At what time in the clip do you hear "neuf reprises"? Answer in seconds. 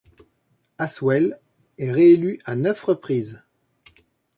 2.55-3.43